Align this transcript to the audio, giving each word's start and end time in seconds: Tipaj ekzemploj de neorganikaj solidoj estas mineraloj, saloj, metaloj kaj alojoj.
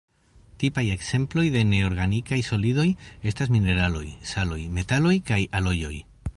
Tipaj 0.61 0.83
ekzemploj 0.93 1.43
de 1.55 1.61
neorganikaj 1.73 2.39
solidoj 2.49 2.87
estas 3.33 3.53
mineraloj, 3.59 4.05
saloj, 4.33 4.61
metaloj 4.79 5.15
kaj 5.33 5.43
alojoj. 5.61 5.95